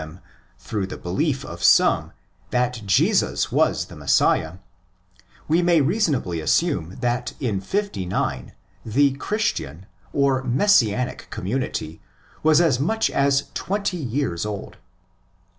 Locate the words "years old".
13.97-14.77